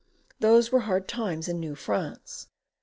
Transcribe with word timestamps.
Those 0.39 0.71
were 0.71 0.79
hard 0.79 1.07
times 1.07 1.47
in 1.47 1.59
New 1.59 1.75
France! 1.75 2.47